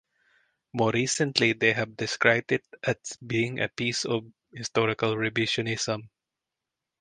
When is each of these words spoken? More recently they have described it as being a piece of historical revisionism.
More 0.73 0.89
recently 0.91 1.53
they 1.53 1.73
have 1.73 1.95
described 1.95 2.51
it 2.53 2.65
as 2.81 2.95
being 3.23 3.59
a 3.59 3.69
piece 3.69 4.03
of 4.03 4.23
historical 4.51 5.13
revisionism. 5.15 6.09